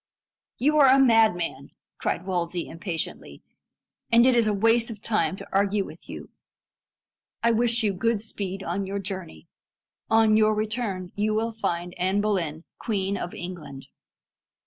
[0.57, 1.69] "You are a madman!"
[1.99, 3.43] cried Wolsey impatiently,
[4.11, 6.31] "and it is a waste of time to argue with you.
[7.43, 9.47] I wish you good speed on your journey.
[10.09, 13.89] On your return you will find Anne Boleyn Queen of England."